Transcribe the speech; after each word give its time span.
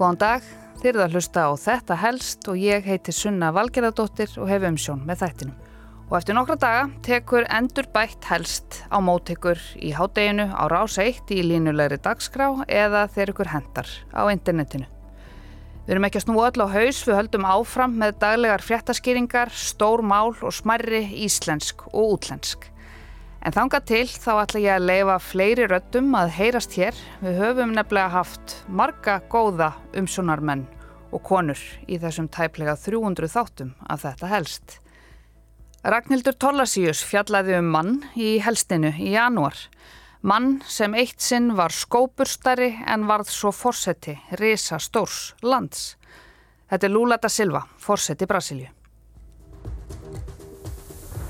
Góðan 0.00 0.16
dag, 0.16 0.44
þið 0.80 0.86
eruð 0.88 1.02
að 1.04 1.14
hlusta 1.18 1.42
á 1.44 1.50
þetta 1.60 1.96
helst 2.00 2.46
og 2.48 2.56
ég 2.56 2.86
heiti 2.88 3.12
Sunna 3.12 3.50
Valgerðardóttir 3.52 4.30
og 4.40 4.48
hef 4.48 4.62
umsjón 4.64 5.02
með 5.04 5.18
þættinum. 5.20 5.58
Og 6.06 6.14
eftir 6.16 6.38
nokkra 6.38 6.56
daga 6.62 6.86
tekur 7.04 7.44
endur 7.52 7.84
bætt 7.92 8.30
helst 8.30 8.78
á 8.88 8.96
mótekur 9.04 9.60
í 9.76 9.90
hádeginu 9.92 10.46
á 10.56 10.64
rás 10.72 10.96
1 11.04 11.34
í 11.36 11.42
línulegri 11.44 12.00
dagskrá 12.00 12.48
eða 12.64 13.04
þeir 13.12 13.34
ykkur 13.34 13.52
hendar 13.52 13.92
á 14.16 14.24
internetinu. 14.32 14.88
Við 15.84 15.92
erum 15.92 16.08
ekki 16.08 16.22
að 16.22 16.26
snúa 16.30 16.48
öll 16.48 16.64
á 16.64 16.68
haus, 16.78 17.04
við 17.04 17.18
höldum 17.20 17.48
áfram 17.52 18.00
með 18.00 18.16
daglegar 18.24 18.64
fréttaskýringar, 18.64 19.52
stór 19.52 20.00
mál 20.00 20.32
og 20.32 20.56
smerri 20.62 21.04
íslensk 21.28 21.90
og 21.92 22.16
útlensk. 22.16 22.69
En 23.40 23.54
þanga 23.56 23.78
til 23.88 24.04
þá 24.04 24.32
ætla 24.42 24.60
ég 24.60 24.74
að 24.74 24.86
leifa 24.90 25.14
fleiri 25.24 25.66
röttum 25.70 26.10
að 26.18 26.34
heyrast 26.36 26.74
hér. 26.76 26.96
Við 27.22 27.38
höfum 27.40 27.72
nefnilega 27.72 28.12
haft 28.12 28.58
marga 28.68 29.16
góða 29.32 29.70
umsjónarmenn 29.96 30.66
og 31.10 31.22
konur 31.24 31.60
í 31.88 31.96
þessum 32.02 32.28
tæplega 32.28 32.76
300 32.76 33.30
þáttum 33.32 33.72
af 33.88 34.04
þetta 34.04 34.28
helst. 34.30 34.76
Ragnhildur 35.80 36.36
Tollasíus 36.36 37.00
fjallaði 37.08 37.56
um 37.56 37.70
mann 37.72 37.94
í 38.12 38.34
helstinu 38.44 38.92
í 39.00 39.14
janúar. 39.14 39.56
Mann 40.20 40.58
sem 40.68 40.92
eitt 41.00 41.24
sinn 41.24 41.54
var 41.56 41.72
skópurstari 41.72 42.74
en 42.84 43.06
varð 43.08 43.32
svo 43.32 43.54
fórseti, 43.56 44.18
risa 44.36 44.76
stórs 44.76 45.30
lands. 45.40 45.94
Þetta 46.68 46.86
er 46.86 46.92
Lula 46.92 47.16
da 47.16 47.32
Silva, 47.32 47.64
fórseti 47.80 48.28
Brasilju. 48.28 48.68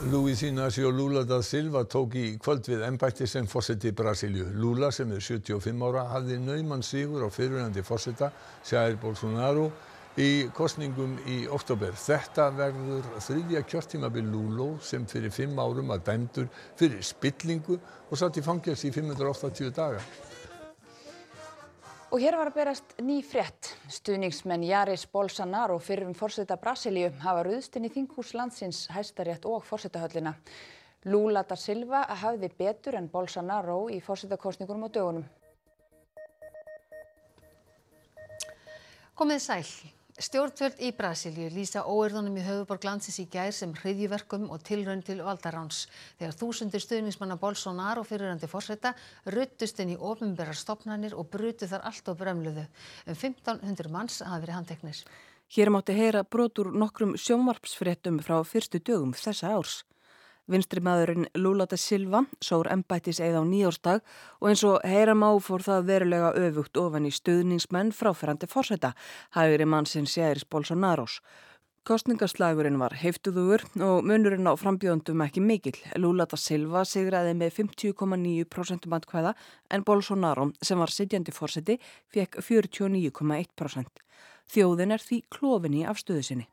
Luís 0.08 0.42
Inácio 0.42 0.90
Lula 0.90 1.24
da 1.24 1.42
Silva 1.42 1.82
tók 1.84 2.14
í 2.16 2.38
kvöld 2.40 2.64
við 2.64 2.86
embætti 2.86 3.26
sem 3.28 3.44
fórseti 3.44 3.90
Brasilju. 3.92 4.46
Lula 4.56 4.88
sem 4.90 5.10
er 5.12 5.20
75 5.20 5.84
ára 5.84 6.06
hafði 6.14 6.38
naumann 6.40 6.80
sigur 6.80 7.26
á 7.26 7.28
fyrirhandi 7.28 7.84
fórseta 7.84 8.30
Jair 8.64 8.96
Bolsonaro 8.96 9.66
í 10.16 10.48
kostningum 10.56 11.18
í 11.28 11.42
oktober. 11.52 11.92
Þetta 11.92 12.48
verður 12.56 13.12
þriðja 13.26 13.62
kjörtímabil 13.68 14.24
Lulo 14.32 14.70
sem 14.80 15.04
fyrir 15.04 15.36
fimm 15.36 15.60
árum 15.60 15.92
að 15.92 16.06
dæmdur 16.08 16.48
fyrir 16.80 17.04
spillingu 17.04 17.76
og 18.08 18.16
satt 18.16 18.40
í 18.40 18.46
fangjast 18.46 18.88
í 18.88 18.94
580 18.96 19.76
daga. 19.76 20.00
Og 22.10 22.18
hér 22.18 22.34
var 22.34 22.48
að 22.50 22.56
berast 22.58 22.96
ný 23.06 23.20
frétt. 23.22 23.68
Stuðningsmenn 23.86 24.64
Jaris 24.66 25.04
Bolsonaro 25.06 25.76
fyrrum 25.78 26.10
fórseta 26.18 26.56
Brasilíu 26.58 27.12
hafa 27.22 27.44
ruðst 27.46 27.78
inn 27.78 27.86
í 27.86 27.90
þinghús 27.94 28.32
landsins 28.34 28.80
hæstarétt 28.90 29.46
og 29.46 29.62
fórsetahöllina. 29.68 30.32
Lula 31.06 31.44
da 31.46 31.54
Silva 31.54 32.00
hafði 32.24 32.50
betur 32.58 32.98
en 32.98 33.06
Bolsonaro 33.12 33.84
í 33.94 34.00
fórsetakostningunum 34.02 34.90
á 34.90 34.94
dögunum. 34.98 35.28
Komið 39.14 39.42
sæl. 39.46 39.64
Stjórnvöld 40.20 40.76
í 40.84 40.90
Brasilíu 40.92 41.46
lýsa 41.48 41.80
óerðunum 41.88 42.34
í 42.36 42.42
höfuborg 42.44 42.82
landsins 42.84 43.16
í 43.22 43.24
gær 43.32 43.54
sem 43.56 43.70
hriðjuverkum 43.72 44.50
og 44.52 44.60
tilraun 44.68 45.00
til 45.00 45.16
valdaráns. 45.24 45.86
Þegar 46.18 46.36
þúsundir 46.36 46.84
stuðningsmanna 46.84 47.38
Bolsonaro 47.40 48.04
fyrirrandi 48.04 48.50
fórseta 48.50 48.92
ruttust 49.32 49.80
inn 49.80 49.94
í 49.94 49.96
ofinberrar 49.96 50.58
stopnarnir 50.60 51.16
og 51.16 51.30
brutu 51.32 51.64
þar 51.70 51.88
allt 51.88 52.12
og 52.12 52.20
bremluðu. 52.20 52.66
Um 53.08 53.16
1500 53.16 53.88
manns 53.94 54.20
hafi 54.20 54.44
verið 54.44 54.58
handteknir. 54.58 55.00
Hér 55.56 55.72
mátti 55.72 55.96
heyra 55.96 56.20
brotur 56.22 56.68
nokkrum 56.68 57.16
sjónvarpsfréttum 57.16 58.20
frá 58.20 58.42
fyrstu 58.44 58.76
dögum 58.84 59.16
þessa 59.16 59.56
árs. 59.56 59.80
Vinstri 60.50 60.82
maðurinn 60.82 61.28
Lula 61.38 61.66
da 61.70 61.76
Silva 61.78 62.24
sór 62.42 62.66
embættis 62.72 63.20
eða 63.22 63.42
á 63.42 63.44
nýjórstag 63.46 64.00
og 64.40 64.48
eins 64.50 64.64
og 64.66 64.82
heyra 64.82 65.14
má 65.14 65.28
fór 65.38 65.62
það 65.62 65.86
verulega 65.92 66.32
öfugt 66.40 66.80
ofan 66.82 67.06
í 67.06 67.12
stuðningsmenn 67.14 67.92
fráferandi 67.94 68.48
fórseta, 68.50 68.90
hægri 69.36 69.68
mann 69.68 69.86
sem 69.86 70.08
séris 70.10 70.42
Bolsonaros. 70.42 71.20
Kostningaslagurinn 71.86 72.76
var 72.82 72.98
heiftuðugur 72.98 73.62
og 73.86 74.04
munurinn 74.04 74.50
á 74.50 74.52
frambjöndum 74.58 75.22
ekki 75.24 75.40
mikil. 75.40 75.78
Lula 75.96 76.26
da 76.28 76.36
Silva 76.36 76.82
sigraði 76.84 77.32
með 77.38 77.54
50,9% 77.62 78.90
matkvæða 78.90 79.32
en 79.70 79.86
Bolsonaro 79.86 80.50
sem 80.60 80.82
var 80.82 80.92
sitjandi 80.92 81.32
fórseti 81.32 81.78
fekk 82.12 82.42
49,1%. 82.42 84.02
Þjóðin 84.50 84.98
er 84.98 85.06
því 85.06 85.22
klofinni 85.30 85.86
af 85.86 86.02
stuðu 86.02 86.26
sinni. 86.26 86.50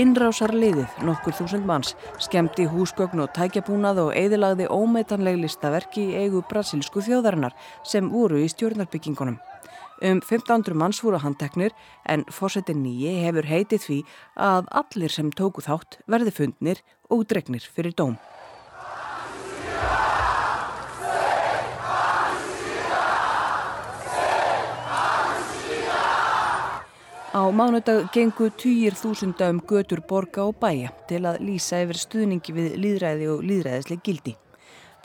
Innrásarliðið, 0.00 0.92
nokkur 1.04 1.34
þúsund 1.36 1.66
manns, 1.68 1.90
skemmti 2.24 2.64
húsgögn 2.70 3.20
og 3.20 3.34
tækjabúnað 3.36 3.98
og 4.06 4.14
eðilagði 4.16 4.68
ómeitanleg 4.72 5.36
listaverki 5.42 6.06
í 6.06 6.14
eigu 6.22 6.40
brasilsku 6.48 7.02
þjóðarinnar 7.04 7.52
sem 7.84 8.08
voru 8.08 8.40
í 8.40 8.46
stjórnarbyggingunum. 8.48 9.36
Um 10.00 10.22
1500 10.24 10.78
manns 10.80 11.02
voru 11.04 11.20
handteknir 11.20 11.76
en 12.08 12.24
fórsetin 12.32 12.80
nýji 12.80 13.18
hefur 13.26 13.50
heitið 13.50 13.84
því 13.84 14.00
að 14.48 14.72
allir 14.80 15.12
sem 15.12 15.28
tóku 15.36 15.66
þátt 15.66 16.00
verði 16.08 16.32
fundnir 16.38 16.80
og 17.12 17.26
dregnir 17.28 17.66
fyrir 17.68 17.92
dóm. 17.92 18.16
Á 27.30 27.46
mánudag 27.54 28.08
gengu 28.10 28.48
týjir 28.50 28.96
þúsunda 28.98 29.46
um 29.52 29.60
götur 29.62 30.00
borga 30.02 30.42
og 30.50 30.56
bæja 30.58 30.88
til 31.06 31.20
að 31.30 31.36
lýsa 31.46 31.78
yfir 31.84 31.98
stuðningi 32.02 32.54
við 32.56 32.72
líðræði 32.82 33.28
og 33.30 33.44
líðræðisleg 33.46 34.00
gildi. 34.02 34.32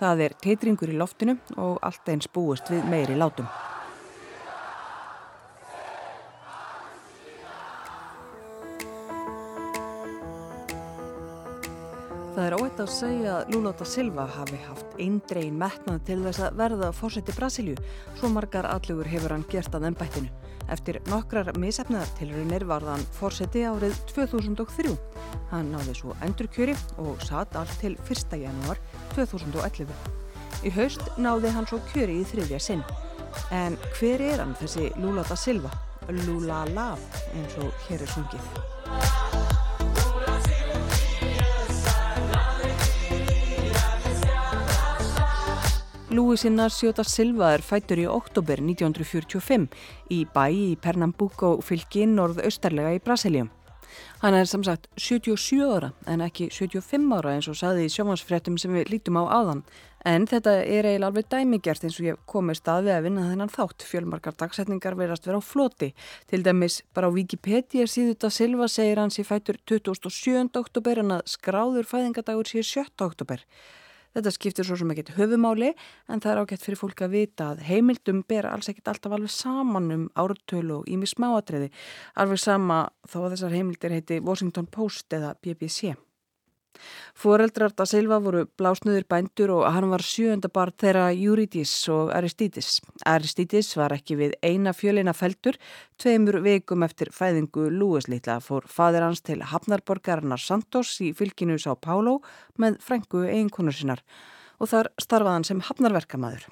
Það 0.02 0.24
er 0.26 0.34
teitringur 0.42 0.90
í 0.90 0.96
loftinu 0.98 1.36
og 1.62 1.78
allt 1.86 2.10
eins 2.10 2.26
búist 2.26 2.72
við 2.74 2.88
meiri 2.90 3.14
látum. 3.14 3.46
Það 12.34 12.42
er 12.48 12.58
óætt 12.58 12.82
að 12.88 12.92
segja 12.96 13.38
að 13.38 13.54
Lula 13.54 13.76
da 13.78 13.86
Silva 13.86 14.26
hafi 14.34 14.64
haft 14.66 14.98
eindregin 14.98 15.62
metnað 15.62 16.02
til 16.10 16.20
þess 16.26 16.42
að 16.50 16.58
verða 16.64 16.90
fórseti 16.90 17.38
Brasilju. 17.38 17.78
Svo 18.18 18.34
margar 18.34 18.66
allugur 18.74 19.14
hefur 19.14 19.38
hann 19.38 19.46
gert 19.54 19.78
að 19.78 19.92
ennbættinu. 19.94 20.34
Eftir 20.72 20.98
nokkrar 21.12 21.52
misefnaðartilrunir 21.62 22.66
var 22.66 22.86
þann 22.88 23.06
fórseti 23.14 23.66
árið 23.70 23.98
2003. 24.12 24.96
Hann 25.52 25.72
náði 25.74 25.94
svo 26.00 26.16
endurkjöri 26.26 26.76
og 27.02 27.22
satt 27.26 27.58
allt 27.60 27.74
til 27.82 27.94
1. 28.10 28.38
janúar 28.42 28.82
2011. 29.14 29.92
Í 30.66 30.74
haust 30.74 31.04
náði 31.22 31.54
hann 31.54 31.70
svo 31.70 31.82
kjöri 31.92 32.22
í 32.22 32.30
þriðja 32.32 32.62
sinn. 32.62 32.86
En 33.54 33.78
hver 33.98 34.24
er 34.26 34.42
hann 34.42 34.56
þessi 34.58 34.90
Lula 34.98 35.26
da 35.28 35.38
Silva? 35.38 35.74
Lula 36.26 36.64
Lab 36.74 37.22
eins 37.36 37.60
og 37.62 37.86
hér 37.86 38.02
er 38.06 38.16
sungið. 38.16 38.75
Luis 46.16 46.46
Inácio 46.46 46.94
da 46.96 47.04
Silva 47.04 47.50
er 47.52 47.64
fættur 47.66 48.00
í 48.00 48.06
oktober 48.08 48.62
1945 48.64 49.66
í 50.16 50.22
bæ 50.32 50.46
í 50.48 50.78
Pernambuco 50.80 51.50
fylgi 51.60 52.06
norðaustarlega 52.08 52.94
í 52.96 53.02
Brasilíum. 53.04 53.50
Hann 54.22 54.38
er 54.38 54.48
samsagt 54.48 54.88
77 54.96 55.60
ára 55.68 55.92
en 56.08 56.24
ekki 56.24 56.48
75 56.56 57.12
ára 57.18 57.36
eins 57.36 57.52
og 57.52 57.60
saði 57.60 57.90
í 57.90 57.92
sjómansfréttum 57.92 58.56
sem 58.62 58.72
við 58.78 58.94
lítum 58.94 59.20
á 59.20 59.28
áðan. 59.28 59.66
En 60.08 60.24
þetta 60.30 60.56
er 60.64 60.88
eiginlega 60.88 61.12
alveg 61.12 61.30
dæmigjart 61.36 61.84
eins 61.84 62.00
og 62.00 62.08
ég 62.08 62.26
komið 62.32 62.62
staði 62.62 62.96
að 62.96 63.08
vinna 63.10 63.28
þennan 63.28 63.56
þátt. 63.58 63.90
Fjölmarkar 63.92 64.40
dagsetningar 64.40 64.96
verðast 64.96 65.28
vera 65.28 65.44
á 65.44 65.44
floti. 65.44 65.92
Til 66.32 66.46
dæmis 66.48 66.84
bara 66.96 67.12
á 67.12 67.16
Wikipedia 67.16 67.90
síðu 67.92 68.16
da 68.16 68.32
Silva 68.32 68.72
segir 68.72 69.04
hans 69.04 69.20
í 69.20 69.28
fættur 69.28 69.60
27. 69.68 70.48
oktober 70.64 71.04
en 71.04 71.18
að 71.20 71.26
skráður 71.36 71.90
fæðingadagur 71.92 72.48
sé 72.48 72.64
7. 72.64 72.94
oktober. 73.04 73.44
Þetta 74.16 74.32
skiptir 74.32 74.64
svo 74.64 74.78
sem 74.80 74.92
ekkert 74.94 75.12
höfumáli 75.18 75.74
en 76.08 76.22
það 76.24 76.32
er 76.32 76.40
ágætt 76.40 76.64
fyrir 76.64 76.80
fólk 76.80 77.02
að 77.04 77.16
vita 77.18 77.50
að 77.52 77.66
heimildum 77.68 78.22
ber 78.30 78.48
alls 78.48 78.70
ekkert 78.72 78.94
alltaf 78.94 79.18
alveg 79.18 79.34
saman 79.36 79.92
um 79.92 80.06
ártölu 80.16 80.78
og 80.80 80.88
ími 80.88 81.10
smáatriði. 81.12 81.68
Alveg 82.24 82.40
sama 82.40 82.86
þó 83.04 83.26
að 83.26 83.36
þessar 83.36 83.58
heimildir 83.58 83.98
heiti 83.98 84.22
Washington 84.24 84.72
Post 84.72 85.12
eða 85.20 85.36
BBC. 85.44 85.98
Fóreldrar 87.16 87.74
da 87.76 87.86
Silva 87.88 88.20
voru 88.24 88.44
blásnöður 88.60 89.06
bændur 89.10 89.54
og 89.56 89.66
hann 89.72 89.88
var 89.92 90.04
sjöönda 90.04 90.52
barn 90.52 90.76
þeirra 90.82 91.06
Eurydice 91.14 91.92
og 91.94 92.12
Aristides. 92.16 92.82
Aristides 93.06 93.72
var 93.80 93.96
ekki 93.96 94.18
við 94.20 94.36
eina 94.44 94.74
fjölina 94.76 95.14
feldur, 95.16 95.56
tveimur 96.02 96.42
veikum 96.46 96.84
eftir 96.84 97.14
fæðingu 97.16 97.70
Lúis 97.72 98.10
litla 98.12 98.42
fór 98.44 98.68
fadir 98.68 99.06
hans 99.06 99.24
til 99.24 99.42
Hafnarborgarinnar 99.42 100.42
Santos 100.42 100.98
í 101.02 101.14
fylginu 101.16 101.58
Sá 101.62 101.74
Pálo 101.76 102.20
með 102.60 102.82
frængu 102.84 103.26
eiginkonur 103.30 103.76
sinnar 103.76 104.04
og 104.60 104.72
þar 104.72 104.92
starfaði 105.02 105.36
hann 105.36 105.48
sem 105.48 105.66
hafnarverkamaður. 105.68 106.46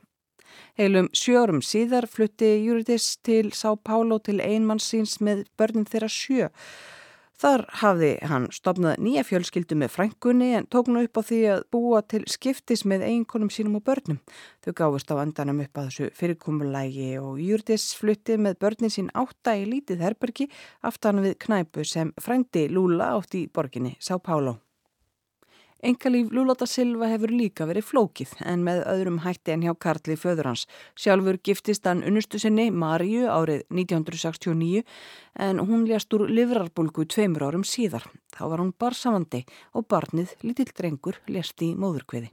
Heilum 0.78 1.08
sjörum 1.14 1.62
síðar 1.62 2.08
flutti 2.10 2.50
Eurydice 2.66 3.20
til 3.26 3.52
Sá 3.54 3.76
Pálo 3.78 4.20
til 4.24 4.40
einmanns 4.42 4.88
síns 4.90 5.20
með 5.22 5.46
börnin 5.58 5.88
þeirra 5.90 6.10
sjö 6.10 6.50
Þar 7.42 7.64
hafði 7.82 8.10
hann 8.30 8.46
stopnað 8.54 9.00
nýja 9.04 9.24
fjölskyldu 9.28 9.78
með 9.80 9.94
frængunni 9.96 10.50
en 10.60 10.68
tók 10.72 10.92
nú 10.92 11.02
upp 11.04 11.18
á 11.18 11.22
því 11.26 11.40
að 11.56 11.64
búa 11.74 12.02
til 12.06 12.22
skiptis 12.32 12.86
með 12.88 13.06
einkonum 13.10 13.52
sínum 13.52 13.80
og 13.80 13.86
börnum. 13.88 14.20
Þau 14.64 14.74
gáfust 14.80 15.12
á 15.12 15.16
endanum 15.24 15.64
upp 15.66 15.82
að 15.82 15.90
þessu 15.90 16.10
fyrirkomulægi 16.20 17.10
og 17.20 17.42
Júrdis 17.44 17.90
flutti 18.00 18.38
með 18.38 18.60
börnin 18.64 18.94
sín 18.94 19.10
átta 19.18 19.58
í 19.60 19.66
lítið 19.70 20.06
herbergi 20.06 20.50
aftan 20.86 21.24
við 21.26 21.40
knæpu 21.48 21.88
sem 21.88 22.14
frændi 22.22 22.70
Lula 22.72 23.16
átt 23.18 23.36
í 23.40 23.48
borginni 23.50 23.98
Sá 24.00 24.16
Páló. 24.22 24.60
Engalíf 25.84 26.30
Lúlóta 26.32 26.64
Silva 26.64 27.10
hefur 27.12 27.34
líka 27.36 27.66
verið 27.68 27.84
flókið 27.90 28.30
en 28.48 28.62
með 28.64 28.78
öðrum 28.88 29.18
hætti 29.26 29.52
en 29.52 29.66
hjá 29.66 29.74
Karli 29.84 30.16
föður 30.16 30.48
hans. 30.54 30.62
Sjálfur 30.96 31.36
giftist 31.44 31.84
hann 31.90 32.06
unnustu 32.08 32.40
sinni 32.40 32.70
Maríu 32.72 33.26
árið 33.28 33.66
1969 33.68 34.86
en 35.44 35.60
hún 35.60 35.84
lést 35.90 36.16
úr 36.16 36.24
livrarbulgu 36.32 37.04
tveimur 37.12 37.44
árum 37.50 37.68
síðar. 37.68 38.08
Þá 38.32 38.44
var 38.54 38.64
hún 38.64 38.72
barsamandi 38.80 39.44
og 39.76 39.90
barnið, 39.92 40.32
lítill 40.48 40.72
drengur, 40.72 41.20
lést 41.28 41.60
í 41.60 41.74
móðurkviði. 41.76 42.32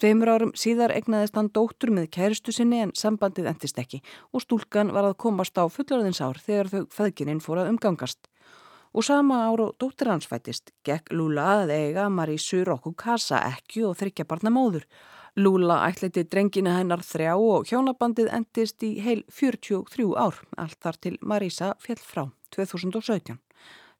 Tveimur 0.00 0.32
árum 0.32 0.56
síðar 0.56 0.96
egnaðist 0.96 1.36
hann 1.36 1.52
dóttur 1.52 1.92
með 1.92 2.08
kæristu 2.16 2.56
sinni 2.56 2.80
en 2.80 2.96
sambandið 2.96 3.52
endist 3.52 3.76
ekki 3.84 4.00
og 4.32 4.46
stúlkan 4.46 4.96
var 4.96 5.10
að 5.10 5.18
komast 5.28 5.60
á 5.60 5.68
fullorðinsár 5.68 6.40
þegar 6.40 6.72
þau 6.72 6.82
feðgininn 6.88 7.44
fór 7.44 7.60
að 7.60 7.74
umgangast 7.74 8.30
og 8.92 9.04
sama 9.04 9.44
ára 9.46 9.70
dóttir 9.78 10.10
hans 10.10 10.26
fættist 10.26 10.72
gekk 10.86 11.12
Lula 11.14 11.46
að 11.62 11.72
eiga 11.76 12.08
Marísu 12.10 12.64
Rokku 12.66 12.92
Kasa 12.98 13.42
ekki 13.50 13.84
og 13.86 13.98
þryggja 14.00 14.26
barna 14.26 14.50
móður. 14.54 14.86
Lula 15.36 15.76
ætleiti 15.86 16.24
drengina 16.26 16.78
hennar 16.78 17.04
þrjá 17.06 17.36
og 17.38 17.68
hjónabandið 17.70 18.32
endist 18.34 18.82
í 18.82 18.96
heil 19.04 19.22
43 19.30 20.08
ár, 20.18 20.40
allt 20.58 20.80
þar 20.82 20.98
til 21.06 21.18
Marísa 21.22 21.74
fjell 21.78 22.00
frá 22.02 22.26
2017. 22.50 23.38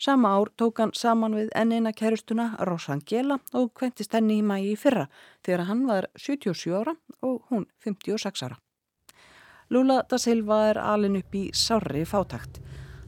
Sama 0.00 0.32
ár 0.32 0.48
tók 0.56 0.80
hann 0.80 0.94
saman 0.96 1.36
við 1.36 1.50
ennina 1.54 1.92
kærustuna 1.92 2.54
Rosangela 2.64 3.36
og 3.52 3.74
kventist 3.76 4.14
henni 4.16 4.38
í 4.40 4.42
mægi 4.42 4.72
í 4.72 4.78
fyrra 4.80 5.06
þegar 5.44 5.66
hann 5.68 5.84
var 5.86 6.08
77 6.16 6.72
ára 6.72 6.96
og 7.20 7.42
hún 7.50 7.66
56 7.84 8.42
ára. 8.48 8.56
Lula 9.70 10.00
da 10.08 10.18
Silva 10.18 10.62
er 10.70 10.80
alin 10.82 11.20
upp 11.20 11.36
í 11.36 11.50
sárri 11.54 12.06
fátakt. 12.08 12.58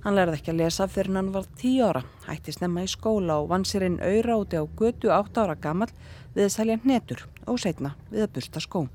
Hann 0.02 0.16
lærði 0.18 0.40
ekki 0.40 0.50
að 0.50 0.58
lesa 0.58 0.88
fyrir 0.90 1.14
hann 1.14 1.28
var 1.30 1.44
tíu 1.60 1.84
ára, 1.86 2.00
hætti 2.26 2.50
snemma 2.56 2.82
í 2.82 2.88
skóla 2.90 3.36
og 3.38 3.52
vann 3.52 3.62
sér 3.68 3.84
inn 3.86 4.00
auðra 4.02 4.40
úti 4.40 4.58
á 4.58 4.66
götu 4.66 5.12
átt 5.14 5.38
ára 5.38 5.54
gammal 5.54 5.92
við 6.34 6.48
að 6.48 6.54
selja 6.56 6.78
hnetur 6.82 7.22
og 7.46 7.60
setna 7.62 7.92
við 8.10 8.24
að 8.24 8.32
busta 8.34 8.62
skó. 8.64 8.88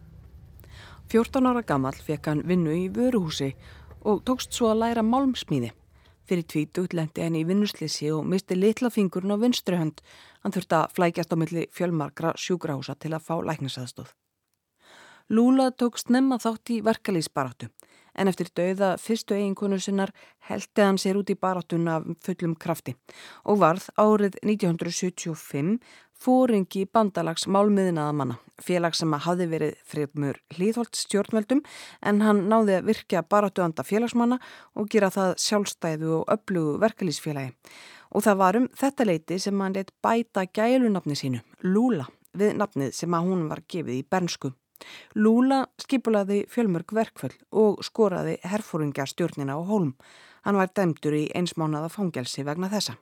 14 1.07 1.47
ára 1.47 1.63
gammal 1.63 1.95
fekk 1.95 2.27
hann 2.27 2.43
vinnu 2.43 2.75
í 2.75 2.89
vöruhúsi 2.91 3.53
og 4.03 4.25
tókst 4.27 4.51
svo 4.51 4.73
að 4.73 4.81
læra 4.83 5.05
málmsmíði. 5.07 5.71
Fyrir 6.27 6.43
tvítugt 6.43 6.91
lendi 6.91 7.23
henni 7.23 7.45
í 7.45 7.47
vinnuslisi 7.47 8.11
og 8.11 8.27
misti 8.27 8.59
litla 8.59 8.91
fingurinn 8.91 9.31
á 9.31 9.39
vinstruhönd. 9.39 10.03
Hann 10.43 10.51
þurfti 10.51 10.75
að 10.75 10.95
flækjast 10.99 11.31
á 11.31 11.39
milli 11.39 11.69
fjölmarkra 11.71 12.33
sjúgrahúsa 12.35 12.99
til 12.99 13.13
að 13.15 13.23
fá 13.23 13.39
læknisaðstóð. 13.47 14.11
Lúla 15.31 15.71
tók 15.71 15.95
snemma 16.03 16.35
þátt 16.35 16.75
í 16.75 16.83
verkalýsbaráttu 16.83 17.71
en 18.17 18.31
eftir 18.31 18.49
dauða 18.57 18.95
fyrstu 19.01 19.37
eiginkonu 19.37 19.79
sinnar 19.79 20.11
heldi 20.49 20.83
hann 20.83 20.99
sér 21.01 21.19
út 21.21 21.29
í 21.29 21.37
baráttuna 21.39 22.01
fullum 22.25 22.57
krafti 22.59 22.95
og 23.45 23.61
varð 23.63 23.89
árið 23.97 24.39
1975 24.43 25.77
fóringi 26.17 26.85
bandalags 26.89 27.45
málmiðinaða 27.49 28.13
manna, 28.17 28.37
félag 28.63 28.95
sem 28.97 29.13
að 29.13 29.23
hafi 29.27 29.47
verið 29.51 29.75
fremur 29.85 30.39
hlýðholt 30.55 30.97
stjórnveldum 30.97 31.61
en 32.01 32.21
hann 32.25 32.45
náði 32.51 32.79
að 32.79 32.89
virkja 32.91 33.23
baráttuanda 33.29 33.85
félagsmanna 33.85 34.39
og 34.75 34.89
gera 34.93 35.11
það 35.13 35.35
sjálfstæðu 35.45 36.13
og 36.19 36.33
öflugu 36.33 36.77
verkalýsfélagi. 36.81 37.53
Og 38.15 38.23
það 38.25 38.39
var 38.41 38.57
um 38.57 38.69
þetta 38.77 39.07
leiti 39.07 39.39
sem 39.43 39.61
hann 39.61 39.75
leitt 39.77 39.93
bæta 40.01 40.47
gælunafni 40.47 41.17
sínu, 41.19 41.43
Lúla, 41.67 42.07
við 42.33 42.55
nafnið 42.57 42.95
sem 42.97 43.13
að 43.13 43.29
hún 43.29 43.49
var 43.51 43.61
gefið 43.67 43.99
í 43.99 44.07
bernsku. 44.09 44.53
Lúla 45.15 45.65
skipulaði 45.81 46.43
fjölmörg 46.51 46.93
verkföll 46.93 47.35
og 47.51 47.83
skoraði 47.85 48.37
herfóringjarstjórnina 48.43 49.57
á 49.57 49.61
hólm. 49.65 49.95
Hann 50.45 50.59
var 50.59 50.71
dæmdur 50.73 51.17
í 51.17 51.27
einsmánaða 51.35 51.89
fangelsi 51.91 52.45
vegna 52.47 52.69
þessa. 52.71 52.97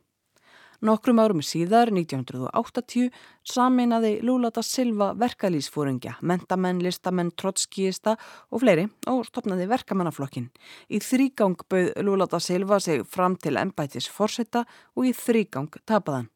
Nokkrum 0.83 1.21
árum 1.23 1.39
síðar, 1.39 1.89
1980, 1.93 3.07
sameinaði 3.47 4.17
Lula 4.27 4.51
da 4.53 4.61
Silva 4.65 5.13
verkalýsfóringja, 5.15 6.17
mentamenn, 6.19 6.81
listamenn, 6.83 7.31
trotskíista 7.31 8.17
og 8.51 8.63
fleiri 8.65 8.89
og 9.07 9.23
stopnaði 9.29 9.69
verkamannaflokkin. 9.71 10.49
Í 10.91 10.99
þrýgang 10.99 11.63
bauð 11.71 11.91
Lula 12.03 12.27
da 12.27 12.41
Silva 12.43 12.81
sig 12.83 13.05
fram 13.07 13.39
til 13.39 13.55
ennbætis 13.61 14.11
forsetta 14.11 14.65
og 14.95 15.07
í 15.07 15.15
þrýgang 15.15 15.71
tapaðan. 15.87 16.29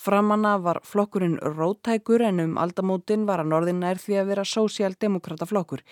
Framanna 0.00 0.54
var 0.64 0.78
flokkurinn 0.88 1.36
rótækur 1.36 2.22
en 2.24 2.40
um 2.40 2.54
aldamótin 2.56 3.26
var 3.28 3.42
að 3.42 3.50
norðin 3.50 3.82
nær 3.82 3.98
því 4.00 4.14
að 4.16 4.30
vera 4.30 4.44
sósialdemokrata 4.48 5.44
flokkur. 5.44 5.82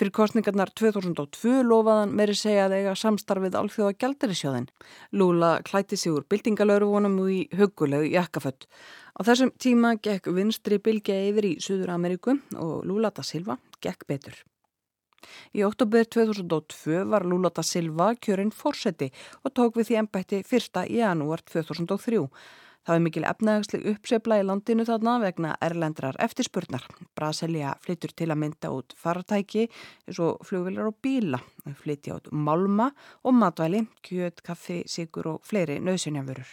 Fyrir 0.00 0.14
kostningarnar 0.16 0.70
2002 0.80 1.58
lofaðan 1.68 2.14
meiri 2.16 2.32
segja 2.40 2.70
að 2.70 2.78
eiga 2.78 2.94
samstarfið 2.96 3.58
alþjóða 3.60 3.98
gældarisjóðin. 4.00 4.68
Lula 5.12 5.50
klæti 5.66 5.98
sig 6.00 6.14
úr 6.14 6.24
bildingalörufunum 6.32 7.18
og 7.20 7.34
í 7.34 7.40
hugulegu 7.58 8.08
jakkafött. 8.14 8.64
Á 9.12 9.20
þessum 9.28 9.52
tíma 9.60 9.92
gekk 10.00 10.30
vinstri 10.32 10.78
bilgja 10.80 11.18
yfir 11.28 11.50
í 11.50 11.52
Suður 11.60 11.92
Ameríku 11.98 12.38
og 12.56 12.88
Lula 12.88 13.12
da 13.12 13.26
Silva 13.26 13.58
gekk 13.84 14.08
betur. 14.08 14.40
Í 15.52 15.60
oktober 15.68 16.08
2002 16.08 17.04
var 17.12 17.28
Lula 17.28 17.52
da 17.52 17.60
Silva 17.60 18.14
kjörinn 18.16 18.56
fórseti 18.56 19.12
og 19.44 19.52
tók 19.52 19.76
við 19.76 19.90
því 19.90 20.00
ennbætti 20.06 20.42
1. 20.48 20.82
janúar 20.96 21.44
2003. 21.44 22.24
Það 22.90 22.96
var 22.96 23.02
mikil 23.04 23.24
efnahagsleg 23.28 23.84
uppsefla 23.86 24.36
í 24.40 24.44
landinu 24.48 24.82
þarna 24.82 25.12
vegna 25.22 25.50
erlendrar 25.62 26.16
eftirspurnar. 26.24 26.82
Brasilia 27.14 27.76
flyttur 27.84 28.10
til 28.18 28.26
að 28.34 28.40
mynda 28.42 28.72
út 28.74 28.96
fartæki 28.98 29.68
eins 29.68 30.18
og 30.18 30.40
flugvilar 30.48 30.88
og 30.90 30.96
bíla. 30.98 31.38
Flytja 31.84 32.16
út 32.16 32.26
málma 32.34 32.88
og 33.22 33.38
matvæli, 33.38 33.84
kjöt, 34.02 34.42
kaffi, 34.42 34.80
sigur 34.90 35.36
og 35.36 35.46
fleiri 35.46 35.78
nöðsynjafurur. 35.78 36.50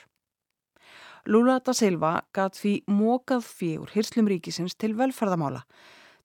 Lula 1.26 1.58
da 1.58 1.74
Silva 1.74 2.14
gæt 2.38 2.62
því 2.62 2.78
mókað 2.86 3.50
fyrir 3.50 3.98
hyrslum 3.98 4.30
ríkisins 4.30 4.78
til 4.78 4.94
velferðamála. 4.94 5.66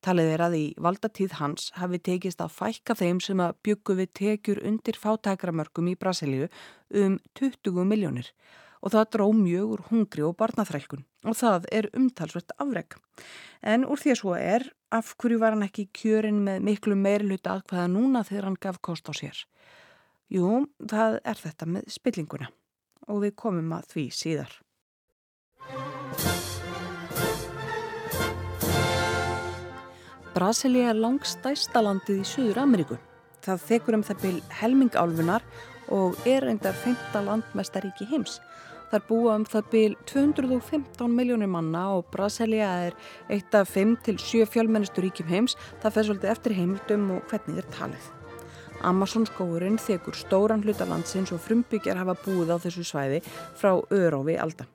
Talið 0.04 0.34
er 0.34 0.44
að 0.44 0.58
í 0.60 0.66
valdatíð 0.76 1.38
hans 1.40 1.70
hafi 1.80 2.04
tekist 2.04 2.44
að 2.44 2.52
fækka 2.58 3.00
þeim 3.00 3.24
sem 3.24 3.40
að 3.40 3.56
byggu 3.64 3.96
við 4.02 4.12
tekjur 4.20 4.60
undir 4.60 5.00
fátækramörkum 5.00 5.88
í 5.88 5.96
Brasilíu 5.96 6.52
um 7.00 7.16
20 7.40 7.88
miljónir 7.88 8.28
og 8.82 8.92
það 8.94 9.10
dró 9.14 9.26
mjög 9.36 9.74
úr 9.76 9.82
hungri 9.90 10.24
og 10.26 10.36
barnaþrælkun 10.40 11.04
og 11.30 11.38
það 11.38 11.68
er 11.70 11.88
umtalsvert 11.94 12.54
afreg. 12.58 12.96
En 13.62 13.86
úr 13.86 14.00
því 14.02 14.14
að 14.14 14.20
svo 14.22 14.34
er, 14.38 14.66
af 14.90 15.14
hverju 15.16 15.38
var 15.38 15.54
hann 15.54 15.66
ekki 15.66 15.86
kjörin 15.94 16.42
með 16.46 16.66
miklu 16.66 16.98
meirluta 16.98 17.54
aðkvæða 17.54 17.86
núna 17.94 18.24
þegar 18.26 18.48
hann 18.50 18.58
gaf 18.60 18.82
kost 18.82 19.06
á 19.06 19.12
sér? 19.14 19.44
Jú, 20.32 20.66
það 20.88 21.20
er 21.22 21.38
þetta 21.38 21.68
með 21.68 21.88
spillinguna 21.92 22.50
og 23.10 23.22
við 23.24 23.34
komum 23.38 23.72
að 23.76 23.88
því 23.94 24.04
síðar. 24.16 24.58
Brasilia 30.32 30.88
er 30.90 30.96
langstæsta 30.96 31.82
landið 31.84 32.22
í 32.22 32.26
Suður 32.26 32.62
Ameríku. 32.62 32.96
Það 33.44 33.64
þekur 33.68 33.96
um 33.98 34.04
það 34.06 34.22
byl 34.22 34.38
helmingálfunar 34.62 35.44
og 35.92 36.16
er 36.26 36.46
reyndar 36.46 36.72
15 36.72 37.26
landmestaríki 37.26 38.06
heims. 38.08 38.38
Þar 38.92 39.04
búa 39.08 39.34
um 39.38 39.44
það 39.48 39.68
byl 39.72 39.92
215 40.04 41.12
miljónir 41.16 41.48
manna 41.48 41.86
og 41.96 42.10
Brasilia 42.12 42.66
er 42.90 42.96
eitt 43.32 43.54
af 43.56 43.70
5-7 43.72 44.44
fjölmennistu 44.52 45.00
ríkjum 45.00 45.30
heims. 45.30 45.54
Það 45.80 45.94
fer 45.94 46.04
svolítið 46.08 46.32
eftir 46.34 46.54
heimildum 46.58 47.06
og 47.14 47.22
hvernig 47.30 47.56
þeir 47.56 47.70
talið. 47.72 48.10
Amazon 48.84 49.24
skóurinn 49.24 49.78
þekur 49.80 50.18
stóran 50.18 50.60
hluta 50.66 50.84
landsins 50.90 51.32
og 51.32 51.40
frumbyggjar 51.40 52.02
hafa 52.02 52.18
búið 52.20 52.52
á 52.52 52.56
þessu 52.66 52.84
svæði 52.84 53.22
frá 53.56 53.78
örófi 53.88 54.34
alda. 54.36 54.66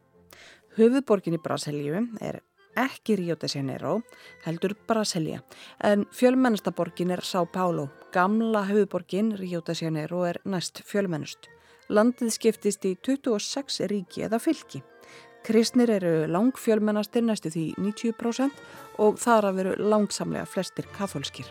Höfuborgin 0.79 1.37
í 1.37 1.41
Brasilíu 1.43 2.01
er 2.17 2.39
ekki 2.77 3.19
Rio 3.19 3.35
de 3.37 3.49
Janeiro, 3.51 3.99
heldur 4.45 4.73
Brasilia, 4.87 5.43
en 5.77 6.07
fjölmennasta 6.09 6.73
borgin 6.73 7.13
er 7.13 7.21
São 7.21 7.45
Paulo. 7.45 7.89
Gamla 8.13 8.65
höfuborgin 8.65 9.35
Rio 9.37 9.61
de 9.61 9.77
Janeiro 9.77 10.23
er 10.25 10.41
næst 10.45 10.81
fjölmennust. 10.85 11.51
Landið 11.87 12.33
skiptist 12.35 12.83
í 12.83 12.97
26 12.99 13.85
ríki 13.87 14.25
eða 14.27 14.41
fylki. 14.43 14.81
Kristnir 15.47 15.91
eru 15.93 16.25
langfjölmennastir 16.27 17.23
næstu 17.23 17.51
því 17.53 17.63
90% 17.79 18.57
og 18.99 19.21
þar 19.21 19.47
að 19.47 19.61
veru 19.61 19.75
langsamlega 19.93 20.49
flestir 20.51 20.89
katholskir. 20.97 21.47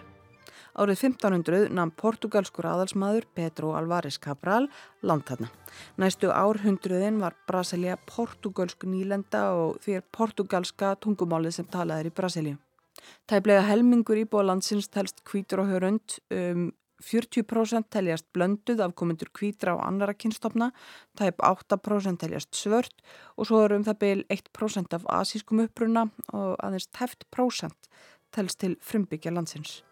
Árið 0.76 1.06
1500 1.08 1.70
namn 1.72 1.94
portugalskur 1.96 2.66
aðalsmaður 2.68 3.24
Pedro 3.32 3.72
Alvarez 3.78 4.18
Cabral 4.20 4.66
landhanna. 5.00 5.48
Næstu 5.96 6.28
árhundruðin 6.28 7.22
var 7.22 7.38
Brasilia 7.48 7.96
portugalsk 7.96 8.84
nýlenda 8.84 9.46
og 9.56 9.78
því 9.80 9.96
er 9.96 10.08
portugalska 10.12 10.92
tungumálið 11.00 11.56
sem 11.56 11.70
talaðir 11.72 12.10
í 12.10 12.16
Brasilíu. 12.20 12.58
Tæplega 13.24 13.64
helmingur 13.64 14.20
íbúa 14.20 14.44
landsins 14.44 14.90
telst 14.92 15.24
kvítur 15.24 15.64
og 15.64 15.72
hörund 15.72 16.20
um 16.28 16.68
40% 17.02 17.90
teljast 17.92 18.26
blönduð 18.32 18.80
af 18.84 18.94
komundur 18.94 19.28
kvítra 19.34 19.76
á 19.76 19.84
annara 19.84 20.14
kynstofna, 20.14 20.70
tæp 21.18 21.42
8% 21.44 22.20
teljast 22.22 22.54
svört 22.54 23.04
og 23.36 23.48
svo 23.48 23.64
eru 23.64 23.76
um 23.76 23.84
það 23.84 23.98
byl 23.98 24.24
1% 24.32 24.94
af 24.94 25.04
asískum 25.20 25.64
uppruna 25.66 26.08
og 26.32 26.56
aðeins 26.60 26.88
tæft 26.92 27.28
prósent 27.30 27.90
telst 28.32 28.60
til 28.60 28.76
frumbyggja 28.80 29.32
landsins. 29.32 29.82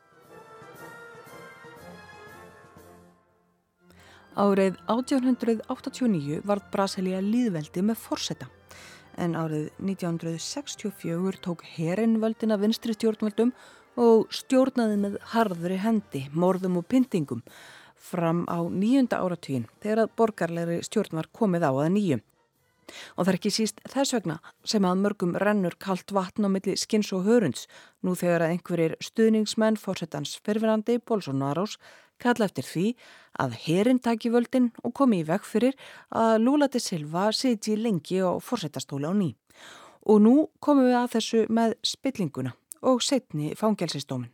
Árið 4.34 4.80
1889 4.90 6.40
varð 6.42 6.70
Brasilia 6.72 7.20
líðveldi 7.22 7.84
með 7.86 8.00
forsetta 8.02 8.48
en 9.14 9.36
árið 9.38 9.68
1964 9.78 11.38
tók 11.44 11.62
herin 11.76 12.18
völdina 12.22 12.58
vinstri 12.58 12.96
stjórnvöldum 12.96 13.52
og 14.00 14.28
stjórnaði 14.34 14.98
með 15.00 15.16
harðri 15.34 15.78
hendi, 15.82 16.26
morðum 16.34 16.80
og 16.80 16.86
pyntingum 16.90 17.42
fram 18.04 18.44
á 18.50 18.60
nýjunda 18.68 19.22
áratvín 19.22 19.66
þegar 19.82 20.04
að 20.04 20.14
borgarleiri 20.18 20.78
stjórn 20.84 21.20
var 21.20 21.30
komið 21.32 21.66
á 21.68 21.72
að 21.72 21.92
nýju. 21.96 22.20
Og 23.16 23.24
það 23.24 23.30
er 23.32 23.38
ekki 23.38 23.52
síst 23.54 23.78
þess 23.88 24.12
vegna 24.12 24.38
sem 24.68 24.84
að 24.84 25.00
mörgum 25.00 25.36
rennur 25.40 25.76
kallt 25.80 26.12
vatn 26.12 26.44
á 26.44 26.52
milli 26.52 26.74
skins 26.76 27.14
og 27.16 27.24
hörunds 27.24 27.64
nú 28.04 28.12
þegar 28.18 28.44
að 28.44 28.54
einhverjir 28.54 28.96
stuðningsmenn 29.00 29.80
fórsetans 29.80 30.34
ferfinandi 30.44 30.98
Bolsonarós 31.00 31.78
kalla 32.20 32.44
eftir 32.44 32.68
því 32.68 32.86
að 33.40 33.56
herin 33.64 34.02
taki 34.04 34.30
völdin 34.30 34.68
og 34.84 34.92
komi 35.00 35.22
í 35.22 35.28
veg 35.28 35.46
fyrir 35.48 35.78
að 36.12 36.44
Lula 36.44 36.68
de 36.68 36.82
Silva 36.82 37.30
siti 37.32 37.78
lengi 37.78 38.20
á 38.20 38.36
fórsetastóla 38.36 39.10
á 39.10 39.14
ný. 39.16 39.32
Og 40.04 40.20
nú 40.20 40.34
komum 40.60 40.84
við 40.84 40.98
að 41.00 41.16
þessu 41.16 41.46
með 41.48 41.78
spillinguna 41.80 42.52
og 42.84 43.02
setni 43.02 43.54
fangelsistómin. 43.58 44.30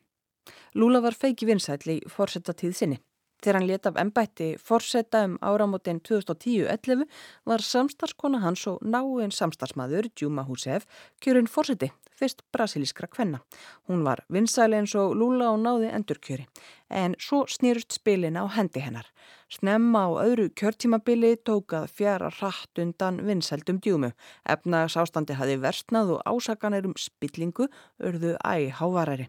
Lula 0.74 1.00
var 1.00 1.14
feiki 1.14 1.46
vinsæl 1.46 1.80
í 1.90 2.00
fórsetatíð 2.10 2.74
sinni. 2.76 3.00
Þegar 3.40 3.56
hann 3.56 3.68
leta 3.70 3.88
af 3.88 3.98
ennbætti 4.02 4.46
fórseta 4.60 5.22
um 5.24 5.38
áramótin 5.40 6.02
2010-11 6.04 7.06
var 7.48 7.64
samstarskona 7.64 8.42
hans 8.42 8.66
og 8.68 8.82
náinn 8.84 9.32
samstarsmaður 9.32 10.10
Djúma 10.12 10.44
Húsef 10.44 10.84
kjörinn 11.24 11.48
fórseti 11.48 11.88
fyrst 12.20 12.44
brasilískra 12.52 13.08
kvenna. 13.08 13.40
Hún 13.88 14.04
var 14.04 14.26
vinsæli 14.28 14.76
eins 14.76 14.94
og 14.94 15.16
Lula 15.16 15.54
og 15.54 15.62
náði 15.64 15.88
endurkjöri 15.96 16.46
en 16.90 17.16
svo 17.16 17.46
snýrust 17.48 17.96
spilin 17.96 18.36
á 18.36 18.44
hendi 18.44 18.84
hennar. 18.84 19.08
Snemma 19.50 20.04
á 20.06 20.10
öðru 20.22 20.44
kjörtímabili 20.54 21.32
tókað 21.42 21.88
fjara 21.90 22.28
rætt 22.30 22.78
undan 22.78 23.16
vinsældum 23.26 23.80
djúmu. 23.82 24.12
Efnags 24.46 24.94
ástandi 24.94 25.34
hafi 25.34 25.56
versnað 25.58 26.12
og 26.14 26.20
ásakanir 26.22 26.86
um 26.86 26.94
spillingu 26.94 27.66
örðu 27.98 28.36
æg 28.46 28.68
hávarari. 28.78 29.26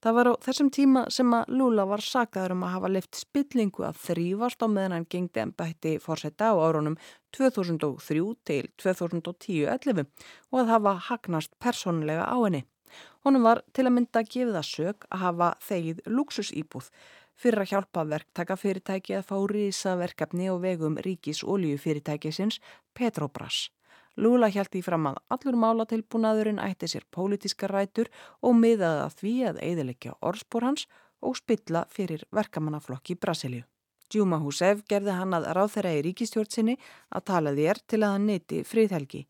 Það 0.00 0.16
var 0.16 0.30
á 0.32 0.34
þessum 0.46 0.70
tíma 0.72 1.02
sem 1.12 1.34
að 1.36 1.52
Lula 1.52 1.84
var 1.88 2.04
sakaður 2.04 2.54
um 2.54 2.64
að 2.64 2.72
hafa 2.76 2.90
lift 2.94 3.18
spillingu 3.20 3.84
að 3.84 4.00
þrývast 4.06 4.64
á 4.64 4.66
meðan 4.72 4.94
hann 4.96 5.06
gengdi 5.12 5.42
ennbætti 5.44 5.92
fórsetta 6.00 6.52
á 6.52 6.56
árunum 6.56 6.96
2003 7.36 8.24
til 8.48 8.70
2010-11 8.80 10.06
og 10.48 10.62
að 10.62 10.72
hafa 10.72 10.96
hagnast 11.10 11.52
persónulega 11.60 12.24
á 12.24 12.36
henni. 12.40 12.64
Honum 13.26 13.44
var 13.44 13.60
til 13.76 13.84
að 13.84 13.96
mynda 13.98 14.22
að 14.22 14.32
gefa 14.32 14.56
það 14.56 14.68
sög 14.70 15.06
að 15.10 15.24
hafa 15.26 15.52
þegið 15.68 16.02
luxusýbúð 16.08 16.90
fyrir 17.36 17.62
að 17.62 17.70
hjálpa 17.72 18.04
verktaka 18.08 18.56
fyrirtæki 18.56 19.16
að 19.18 19.28
fá 19.30 19.36
rísa 19.52 19.94
verkefni 20.00 20.48
og 20.52 20.62
vegum 20.64 20.98
ríkis 21.04 21.42
oljufyrirtækisins 21.44 22.60
Petrobras. 22.96 23.68
Lula 24.16 24.48
hjælt 24.48 24.78
í 24.78 24.82
fram 24.84 25.10
að 25.10 25.20
allur 25.34 25.58
málatilbúnaðurinn 25.60 26.60
ætti 26.64 26.88
sér 26.88 27.04
pólitíska 27.12 27.68
rætur 27.68 28.08
og 28.40 28.56
miðaði 28.56 29.02
að 29.04 29.16
því 29.20 29.34
að 29.50 29.62
eiðilegja 29.68 30.14
orðspór 30.24 30.68
hans 30.70 30.86
og 31.20 31.36
spilla 31.36 31.84
fyrir 31.92 32.24
verkamannaflokki 32.32 33.18
Brasilíu. 33.20 33.66
Djúma 34.06 34.38
Húsef 34.38 34.84
gerði 34.88 35.16
hann 35.18 35.34
að 35.34 35.48
ráð 35.58 35.72
þeirra 35.74 35.94
í 35.98 36.02
ríkistjórnsinni 36.06 36.76
að 37.10 37.24
tala 37.28 37.52
þér 37.56 37.80
til 37.90 38.00
að 38.02 38.12
hann 38.14 38.28
neyti 38.30 38.60
fríðhelgi. 38.64 39.24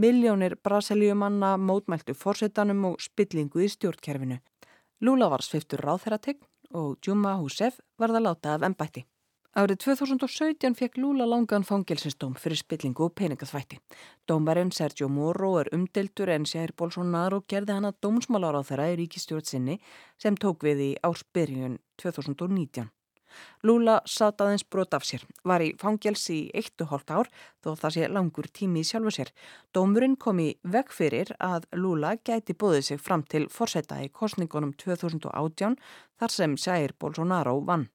Miljónir 0.00 0.56
Brasilíumanna 0.56 1.58
mótmæltu 1.60 2.16
fórsetanum 2.16 2.86
og 2.90 3.02
spillingu 3.04 3.60
í 3.62 3.68
stjórnkerfinu. 3.68 4.40
Lula 5.04 5.28
var 5.28 5.44
sviftur 5.44 5.84
ráð 5.84 6.06
þeirra 6.06 6.22
tegn 6.24 6.48
og 6.74 6.98
Djúma 7.00 7.36
Húsef 7.40 7.80
varða 7.98 8.20
láta 8.20 8.54
af 8.56 8.66
ennbætti. 8.68 9.04
Árið 9.52 9.82
2017 9.84 10.72
fekk 10.78 10.94
Lula 10.96 11.26
langan 11.28 11.66
fangilsistóm 11.68 12.32
fyrir 12.40 12.56
spillingu 12.56 13.04
og 13.04 13.12
peningaþvætti. 13.20 13.76
Dómarinn 14.24 14.72
Sergio 14.72 15.10
Moro 15.12 15.58
er 15.60 15.68
umdeltur 15.76 16.32
en 16.32 16.46
Jair 16.48 16.72
Bolsonaro 16.72 17.42
gerði 17.44 17.76
hann 17.76 17.90
að 17.90 17.98
dómsmálar 18.06 18.56
á 18.56 18.62
þeirra 18.64 18.88
í 18.94 18.96
ríkistjórn 19.02 19.44
sinni 19.44 19.76
sem 20.16 20.40
tók 20.40 20.64
við 20.64 20.80
í 20.86 20.90
ársbyrjun 21.04 21.76
2019. 22.00 22.88
Lula 23.66 24.00
satt 24.08 24.42
aðeins 24.42 24.64
brot 24.64 24.94
af 24.96 25.06
sér, 25.06 25.24
var 25.44 25.64
í 25.64 25.72
fangelsi 25.80 26.38
í 26.38 26.50
eittu 26.58 26.88
hóllt 26.90 27.10
ár 27.14 27.30
þó 27.62 27.72
það 27.80 27.96
sé 27.96 28.10
langur 28.10 28.50
tími 28.52 28.82
í 28.82 28.88
sjálfu 28.88 29.14
sér. 29.16 29.32
Dómurinn 29.74 30.18
kom 30.20 30.42
í 30.42 30.50
veg 30.62 30.92
fyrir 30.92 31.34
að 31.38 31.68
Lula 31.78 32.16
gæti 32.24 32.56
búið 32.58 32.82
sig 32.90 33.02
fram 33.02 33.24
til 33.24 33.48
forsetta 33.48 34.02
í 34.02 34.10
kostningunum 34.12 34.74
2018 34.80 35.78
þar 36.20 36.38
sem 36.38 36.56
Jair 36.60 36.94
Bolsonaro 36.98 37.60
vann 37.66 37.88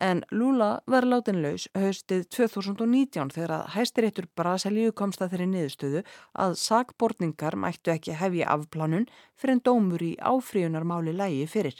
en 0.00 0.22
Lula 0.30 0.70
var 0.86 1.06
látinlaus 1.06 1.66
haustið 1.76 2.24
2019 2.36 3.32
þegar 3.34 3.54
að 3.58 3.68
hæstiréttur 3.74 4.28
Brasilíu 4.38 4.94
komst 4.96 5.22
að 5.22 5.34
þeirri 5.34 5.48
niðurstöðu 5.52 6.02
að 6.44 6.56
sagbortningar 6.62 7.58
mættu 7.60 7.94
ekki 7.94 8.16
hefja 8.20 8.48
afplánun 8.54 9.08
fyrir 9.36 9.58
en 9.58 9.64
dómur 9.68 10.04
í 10.04 10.14
áfríunarmáli 10.32 11.14
lægi 11.16 11.46
fyrir. 11.54 11.76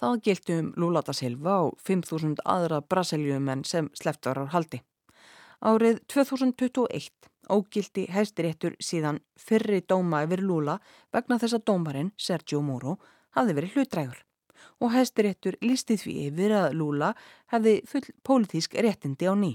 Það 0.00 0.20
gildi 0.26 0.58
um 0.58 0.72
Lula 0.80 1.02
da 1.06 1.14
Silva 1.14 1.60
og 1.68 1.78
5.000 1.86 2.42
aðra 2.44 2.80
Brasilíumenn 2.82 3.64
sem 3.64 3.90
sleft 3.94 4.26
var 4.26 4.42
á 4.42 4.44
haldi. 4.54 4.82
Árið 5.62 6.00
2021 6.10 7.30
ógildi 7.54 8.06
hæstiréttur 8.10 8.74
síðan 8.82 9.20
fyrri 9.38 9.82
dóma 9.86 10.24
yfir 10.26 10.42
Lula 10.42 10.78
vegna 11.14 11.38
þess 11.38 11.58
að 11.58 11.66
dómarinn 11.70 12.12
Sergio 12.18 12.60
Moro 12.64 12.98
hafði 13.36 13.58
verið 13.58 13.76
hlutrægur 13.76 14.22
og 14.80 14.94
hæstiréttur 14.94 15.58
lísti 15.62 15.96
því 16.00 16.14
yfir 16.28 16.54
að 16.58 16.76
Lula 16.80 17.12
hefði 17.52 17.74
full 17.88 18.06
pólitísk 18.26 18.74
réttindi 18.74 19.28
á 19.30 19.34
ný. 19.36 19.54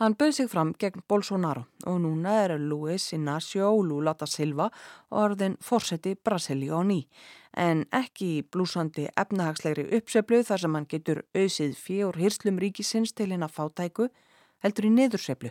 Hann 0.00 0.16
bauð 0.18 0.34
sig 0.36 0.48
fram 0.50 0.72
gegn 0.78 1.02
Bolsonaro 1.08 1.66
og 1.86 2.00
núna 2.02 2.36
er 2.44 2.56
Luis 2.58 3.12
Inácio 3.12 3.70
Lula 3.82 4.14
da 4.14 4.26
Silva 4.26 4.70
orðin 5.10 5.56
fórseti 5.60 6.16
Brasili 6.16 6.70
á 6.70 6.80
ný. 6.82 7.06
En 7.56 7.84
ekki 7.92 8.42
blúsandi 8.52 9.08
efnahagslegri 9.16 9.88
uppseflu 9.98 10.42
þar 10.46 10.64
sem 10.64 10.74
hann 10.74 10.90
getur 10.90 11.24
auðsið 11.34 11.76
fjór 11.76 12.20
hyrslum 12.20 12.60
ríkisins 12.62 13.12
til 13.12 13.32
henn 13.32 13.46
að 13.46 13.56
fátæku 13.58 14.10
heldur 14.64 14.86
í 14.86 14.94
niðurseflu 14.94 15.50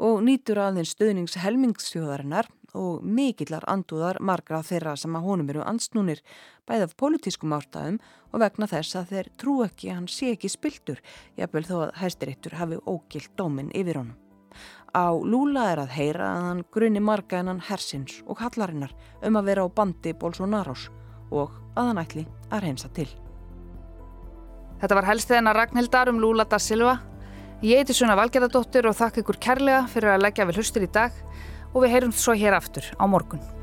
og 0.00 0.22
nýtur 0.24 0.58
aðeins 0.62 0.94
stöðnings 0.94 1.36
helmingsþjóðarinnar 1.42 2.48
og 2.78 3.04
mikillar 3.04 3.64
andúðar 3.70 4.20
margra 4.20 4.60
þeirra 4.66 4.96
sem 4.98 5.16
að 5.16 5.26
honum 5.26 5.50
eru 5.52 5.64
ansnúnir 5.66 6.22
bæð 6.68 6.86
af 6.86 6.96
politískum 7.00 7.54
ástæðum 7.56 7.98
og 8.30 8.42
vegna 8.42 8.68
þess 8.70 8.98
að 9.00 9.12
þeir 9.14 9.30
trú 9.40 9.56
ekki 9.66 9.92
hann 9.92 10.08
sé 10.08 10.32
ekki 10.34 10.50
spiltur, 10.52 11.02
jafnvel 11.36 11.64
þó 11.66 11.76
að 11.86 11.94
hæstirittur 12.02 12.58
hafi 12.60 12.80
ógilt 12.86 13.32
dóminn 13.36 13.72
yfir 13.74 14.00
honum. 14.02 14.18
Á 14.90 15.14
Lula 15.14 15.68
er 15.70 15.84
að 15.84 15.94
heyra 15.94 16.30
að 16.30 16.46
hann 16.48 16.64
grunni 16.74 17.00
marga 17.00 17.38
en 17.38 17.52
hann 17.52 17.66
hersins 17.68 18.22
og 18.26 18.40
hallarinnar 18.42 18.94
um 19.22 19.38
að 19.38 19.52
vera 19.52 19.66
á 19.66 19.68
bandi 19.70 20.14
Bolsonarós 20.14 20.88
og 21.30 21.54
að 21.78 21.92
hann 21.92 22.02
ætli 22.02 22.26
að 22.50 22.66
reynsa 22.66 22.90
til. 22.94 23.06
Þetta 24.80 24.96
var 24.96 25.06
helst 25.10 25.28
þegar 25.30 25.56
Ragnhildar 25.56 26.10
um 26.10 26.18
Lula 26.18 26.46
da 26.48 26.58
Silva 26.58 26.98
Ég 27.60 27.76
heiti 27.76 27.92
Sunna 27.92 28.14
Valgerðardóttir 28.16 28.86
og 28.88 28.94
þakka 28.96 29.20
ykkur 29.20 29.36
kærlega 29.44 29.80
fyrir 29.92 30.14
að 30.14 30.22
leggja 30.24 30.46
við 30.48 30.56
hlustir 30.62 30.86
í 30.86 30.88
dag 30.88 31.12
og 31.74 31.84
við 31.84 31.94
heyrum 31.94 32.14
svo 32.16 32.34
hér 32.38 32.58
aftur 32.58 32.86
á 32.98 33.04
morgun. 33.06 33.59